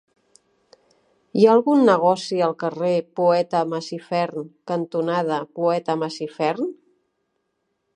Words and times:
Hi 1.41 1.45
ha 1.47 1.51
algun 1.57 1.83
negoci 1.89 2.41
al 2.47 2.57
carrer 2.65 2.95
Poeta 3.21 3.63
Masifern 3.75 4.51
cantonada 4.73 5.41
Poeta 5.61 6.01
Masifern? 6.05 6.71